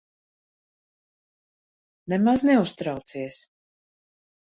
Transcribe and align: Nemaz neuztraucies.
Nemaz 2.15 2.37
neuztraucies. 2.51 3.43